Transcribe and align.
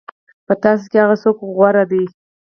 په 0.47 0.53
تاسو 0.63 0.85
کې 0.91 0.97
هغه 1.03 1.15
څوک 1.23 1.37
غوره 1.55 1.83
دی. 1.91 2.03